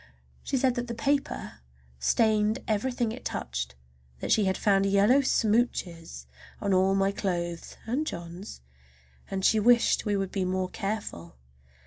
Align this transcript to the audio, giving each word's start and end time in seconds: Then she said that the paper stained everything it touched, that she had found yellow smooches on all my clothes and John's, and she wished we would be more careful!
Then 0.01 0.41
she 0.45 0.57
said 0.57 0.73
that 0.73 0.87
the 0.87 0.95
paper 0.95 1.59
stained 1.99 2.63
everything 2.67 3.11
it 3.11 3.23
touched, 3.23 3.75
that 4.19 4.31
she 4.31 4.45
had 4.45 4.57
found 4.57 4.87
yellow 4.87 5.19
smooches 5.21 6.25
on 6.59 6.73
all 6.73 6.95
my 6.95 7.11
clothes 7.11 7.77
and 7.85 8.07
John's, 8.07 8.61
and 9.29 9.45
she 9.45 9.59
wished 9.59 10.03
we 10.03 10.17
would 10.17 10.31
be 10.31 10.43
more 10.43 10.69
careful! 10.69 11.35